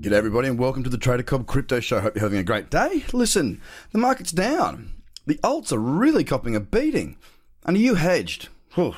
[0.00, 2.00] G'day everybody and welcome to the Trader Cobb Crypto Show.
[2.00, 3.04] Hope you're having a great day.
[3.12, 3.60] Listen,
[3.92, 4.94] the market's down.
[5.26, 7.18] The alts are really copping a beating.
[7.66, 8.48] And are you hedged?
[8.76, 8.94] Whew.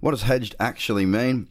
[0.00, 1.50] What does hedged actually mean?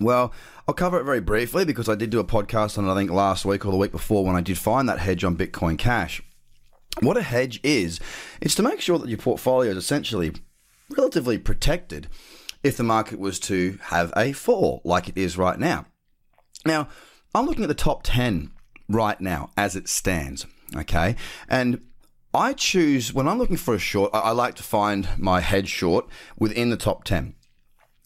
[0.00, 0.32] Well,
[0.68, 3.10] I'll cover it very briefly because I did do a podcast on it, I think,
[3.10, 6.22] last week or the week before when I did find that hedge on Bitcoin Cash.
[7.00, 7.98] What a hedge is,
[8.40, 10.32] it's to make sure that your portfolio is essentially
[10.96, 12.06] relatively protected
[12.62, 15.86] if the market was to have a fall like it is right now.
[16.64, 16.86] Now,
[17.38, 18.50] I'm looking at the top 10
[18.88, 20.44] right now as it stands,
[20.74, 21.14] okay?
[21.48, 21.80] And
[22.34, 26.08] I choose, when I'm looking for a short, I, like to find my head short
[26.36, 27.36] within the top 10.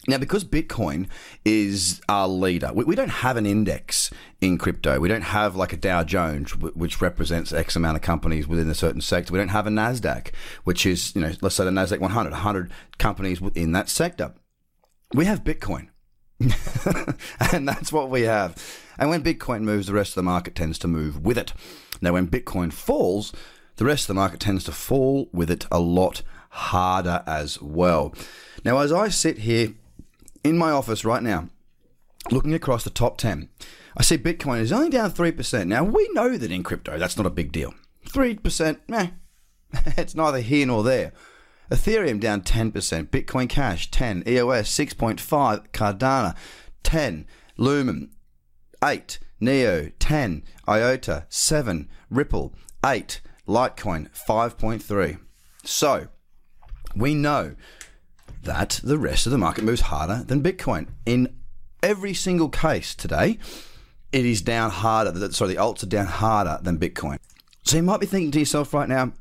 [0.06, 1.08] Now, because Bitcoin
[1.46, 4.10] is our leader, we don't have an index
[4.42, 5.00] in crypto.
[5.00, 8.74] We don't have like a Dow Jones, which represents X amount of companies within a
[8.74, 9.32] certain sector.
[9.32, 10.30] We don't have a NASDAQ,
[10.64, 14.34] which is, you know, let's say the NASDAQ 100, 100 companies within that sector.
[15.14, 15.88] We have Bitcoin.
[17.52, 18.56] and that's what we have.
[18.98, 21.52] And when Bitcoin moves, the rest of the market tends to move with it.
[22.00, 23.32] Now, when Bitcoin falls,
[23.76, 28.14] the rest of the market tends to fall with it a lot harder as well.
[28.64, 29.74] Now, as I sit here
[30.44, 31.48] in my office right now,
[32.30, 33.48] looking across the top 10,
[33.96, 35.66] I see Bitcoin is only down 3%.
[35.66, 37.74] Now, we know that in crypto, that's not a big deal.
[38.06, 39.10] 3%, meh,
[39.96, 41.12] it's neither here nor there.
[41.70, 42.72] Ethereum down 10%,
[43.08, 46.36] Bitcoin Cash 10, EOS 6.5, Cardano
[46.82, 48.10] 10, Lumen
[48.82, 52.54] 8, Neo 10, IOTA 7, Ripple
[52.84, 55.18] 8, Litecoin 5.3.
[55.64, 56.08] So,
[56.96, 57.54] we know
[58.42, 60.88] that the rest of the market moves harder than Bitcoin.
[61.06, 61.36] In
[61.82, 63.38] every single case today,
[64.12, 65.32] it is down harder.
[65.32, 67.18] Sorry, the alts are down harder than Bitcoin.
[67.64, 69.12] So you might be thinking to yourself right now,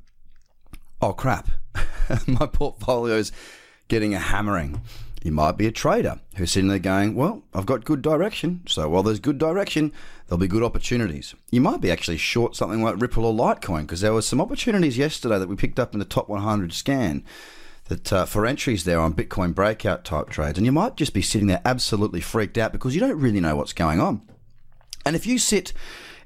[1.02, 1.50] oh crap,
[2.28, 3.32] my portfolio's
[3.88, 4.82] getting a hammering.
[5.24, 8.62] You might be a trader who's sitting there going, Well, I've got good direction.
[8.68, 9.92] So while there's good direction,
[10.28, 11.36] there'll be good opportunities.
[11.52, 14.98] You might be actually short something like Ripple or Litecoin because there were some opportunities
[14.98, 17.24] yesterday that we picked up in the top 100 scan
[17.86, 20.58] that uh, for entries there on Bitcoin breakout type trades.
[20.58, 23.56] And you might just be sitting there absolutely freaked out because you don't really know
[23.56, 24.22] what's going on.
[25.06, 25.74] And if you sit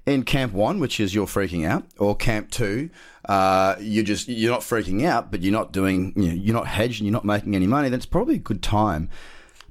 [0.06, 2.90] in camp one, which is you're freaking out, or camp two,
[3.28, 6.68] uh, you're just you're not freaking out, but you're not doing you know, you're not
[6.68, 7.90] hedging, you're not making any money.
[7.90, 9.10] Then it's probably a good time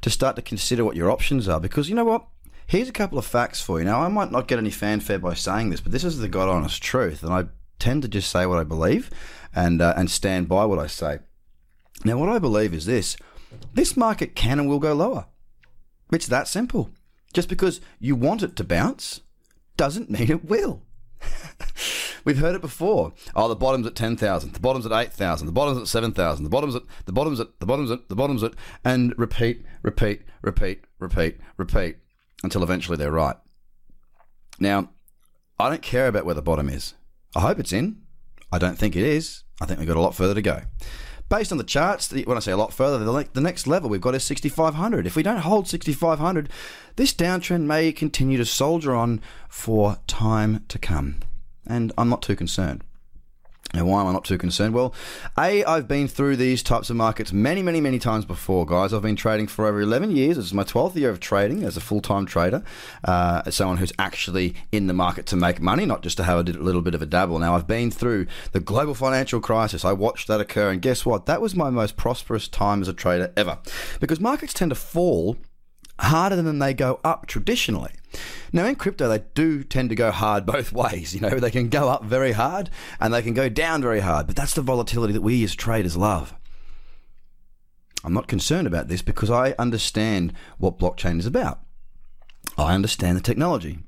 [0.01, 1.61] to start to consider what your options are.
[1.61, 2.27] Because you know what,
[2.67, 3.85] here's a couple of facts for you.
[3.85, 6.49] Now I might not get any fanfare by saying this, but this is the god
[6.49, 7.45] honest truth, and I
[7.79, 9.11] tend to just say what I believe
[9.55, 11.21] and uh, and stand by what I say.
[12.05, 13.17] Now what I believe is this:
[13.73, 15.27] this market can and will go lower.
[16.13, 16.91] It's that simple.
[17.33, 19.21] Just because you want it to bounce
[19.77, 20.83] doesn't mean it will.
[22.25, 23.13] We've heard it before.
[23.37, 24.53] Oh, the bottom's at ten thousand.
[24.53, 25.47] The bottom's at eight thousand.
[25.47, 26.45] The bottom's at seven thousand.
[26.45, 28.55] The bottom's at the bottom's at the bottom's at the bottom's at
[28.85, 31.97] and repeat, repeat, repeat, repeat, repeat
[32.43, 33.37] until eventually they're right.
[34.59, 34.91] Now,
[35.59, 36.95] I don't care about where the bottom is.
[37.37, 38.03] I hope it's in.
[38.53, 39.43] I don't think it is.
[39.61, 40.63] I think we've got a lot further to go.
[41.29, 44.15] Based on the charts, when I say a lot further, the next level we've got
[44.15, 45.07] is 6,500.
[45.07, 46.49] If we don't hold 6,500,
[46.97, 51.21] this downtrend may continue to soldier on for time to come.
[51.67, 52.85] And I'm not too concerned.
[53.75, 54.73] Now, why am I not too concerned?
[54.73, 54.95] Well,
[55.37, 58.93] A, I've been through these types of markets many, many, many times before, guys.
[58.93, 60.37] I've been trading for over 11 years.
[60.37, 62.63] This is my 12th year of trading as a full time trader,
[63.03, 66.39] uh, as someone who's actually in the market to make money, not just to have
[66.39, 67.41] a little bit of a dabble.
[67.41, 69.85] Now, I've been through the global financial crisis.
[69.85, 71.27] I watched that occur, and guess what?
[71.27, 73.59] That was my most prosperous time as a trader ever.
[73.99, 75.37] Because markets tend to fall
[76.01, 77.93] harder than they go up traditionally.
[78.53, 81.15] Now, in crypto, they do tend to go hard both ways.
[81.15, 82.71] You know, they can go up very hard
[83.01, 85.97] and they can go down very hard, but that's the volatility that we as traders
[85.97, 86.35] love.
[88.05, 91.61] I'm not concerned about this because I understand what blockchain is about.
[92.59, 93.79] I understand the technology.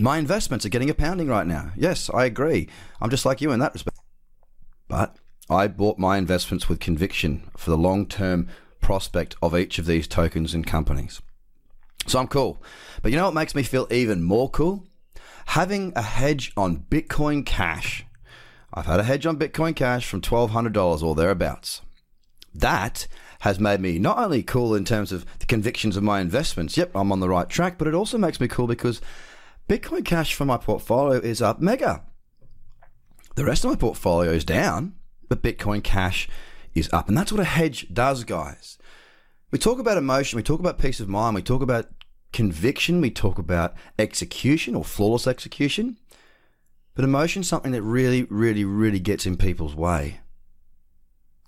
[0.00, 1.72] My investments are getting a pounding right now.
[1.76, 2.68] Yes, I agree.
[3.00, 3.98] I'm just like you in that respect.
[4.88, 5.16] But
[5.48, 8.48] I bought my investments with conviction for the long term
[8.84, 11.22] prospect of each of these tokens and companies.
[12.06, 12.62] So I'm cool.
[13.00, 14.86] But you know what makes me feel even more cool?
[15.46, 18.04] Having a hedge on Bitcoin Cash.
[18.74, 21.80] I've had a hedge on Bitcoin Cash from $1,200 or thereabouts.
[22.54, 23.06] That
[23.40, 26.90] has made me not only cool in terms of the convictions of my investments, yep,
[26.94, 29.00] I'm on the right track, but it also makes me cool because
[29.66, 32.02] Bitcoin Cash for my portfolio is up mega.
[33.34, 34.94] The rest of my portfolio is down,
[35.30, 36.28] but Bitcoin Cash
[36.74, 37.08] is up.
[37.08, 38.78] And that's what a hedge does, guys.
[39.50, 41.86] We talk about emotion, we talk about peace of mind, we talk about
[42.32, 45.96] conviction, we talk about execution or flawless execution.
[46.94, 50.20] But emotion's something that really, really, really gets in people's way.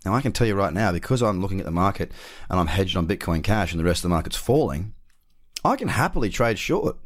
[0.04, 2.12] Now, I can tell you right now, because I'm looking at the market
[2.48, 4.94] and I'm hedged on Bitcoin Cash and the rest of the market's falling,
[5.64, 6.96] I can happily trade short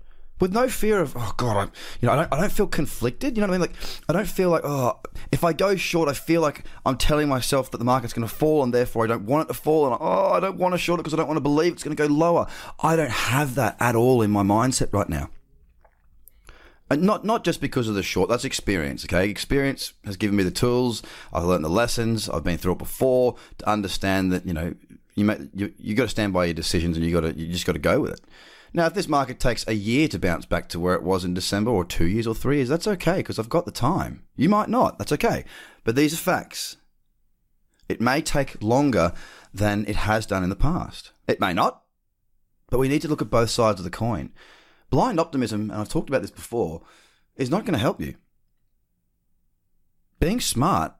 [0.41, 1.63] with no fear of oh god, I,
[2.01, 3.37] you know, I don't, I don't feel conflicted.
[3.37, 3.61] You know what I mean?
[3.61, 3.77] Like
[4.09, 4.99] I don't feel like oh,
[5.31, 8.35] if I go short, I feel like I'm telling myself that the market's going to
[8.35, 10.79] fall, and therefore I don't want it to fall, and oh, I don't want to
[10.79, 12.47] short it because I don't want to believe it's going to go lower.
[12.83, 15.31] I don't have that at all in my mindset right now.
[16.91, 18.29] And not not just because of the short.
[18.29, 19.05] That's experience.
[19.05, 21.03] Okay, experience has given me the tools.
[21.33, 22.29] I've learned the lessons.
[22.29, 24.75] I've been through it before to understand that you know
[25.15, 27.47] you may, you you got to stand by your decisions, and you got to you
[27.47, 28.21] just got to go with it.
[28.73, 31.35] Now, if this market takes a year to bounce back to where it was in
[31.35, 34.23] December, or two years, or three years, that's okay because I've got the time.
[34.37, 34.99] You might not.
[34.99, 35.45] That's okay.
[35.83, 36.77] But these are facts.
[37.89, 39.13] It may take longer
[39.53, 41.11] than it has done in the past.
[41.27, 41.83] It may not.
[42.69, 44.31] But we need to look at both sides of the coin.
[44.91, 46.83] Blind optimism, and I've talked about this before,
[47.35, 48.15] is not going to help you.
[50.21, 50.95] Being smart,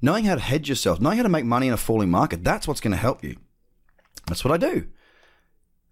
[0.00, 2.66] knowing how to hedge yourself, knowing how to make money in a falling market, that's
[2.66, 3.36] what's going to help you.
[4.26, 4.86] That's what I do.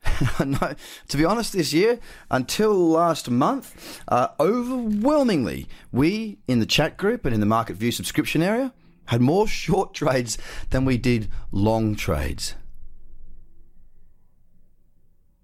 [0.45, 0.75] no,
[1.09, 1.99] to be honest, this year,
[2.31, 7.93] until last month, uh, overwhelmingly, we in the chat group and in the Market View
[7.93, 8.73] subscription area
[9.07, 10.39] had more short trades
[10.71, 12.55] than we did long trades.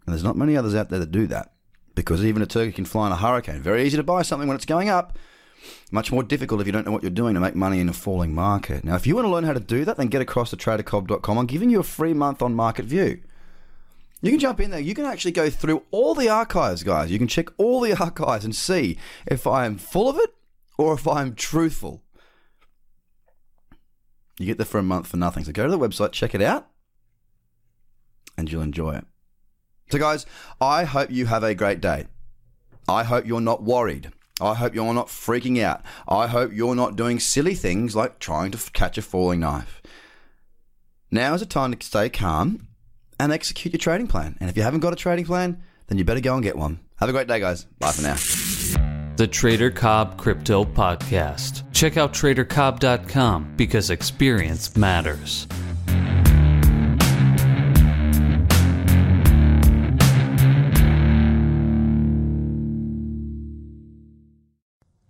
[0.07, 1.53] And there's not many others out there that do that
[1.95, 3.61] because even a turkey can fly in a hurricane.
[3.61, 5.19] Very easy to buy something when it's going up.
[5.91, 7.93] Much more difficult if you don't know what you're doing to make money in a
[7.93, 8.85] falling market.
[8.85, 11.39] Now, if you want to learn how to do that, then get across to tradercobb.com.
[11.39, 13.21] I'm giving you a free month on Market View.
[14.23, 14.81] You can jump in there.
[14.81, 17.11] You can actually go through all the archives, guys.
[17.11, 20.35] You can check all the archives and see if I am full of it
[20.79, 22.03] or if I'm truthful.
[24.39, 25.45] You get there for a month for nothing.
[25.45, 26.69] So go to the website, check it out,
[28.37, 29.07] and you'll enjoy it.
[29.91, 30.27] So, guys,
[30.61, 32.07] I hope you have a great day.
[32.89, 34.11] I hope you're not worried.
[34.41, 35.83] I hope you're not freaking out.
[36.07, 39.81] I hope you're not doing silly things like trying to catch a falling knife.
[41.11, 42.69] Now is a time to stay calm
[43.19, 44.37] and execute your trading plan.
[44.41, 46.81] And if you haven't got a trading plan, then you better go and get one.
[46.97, 47.65] Have a great day, guys.
[47.79, 48.17] Bye for now.
[49.17, 51.63] The Trader Cobb Crypto Podcast.
[51.73, 55.47] Check out tradercobb.com because experience matters.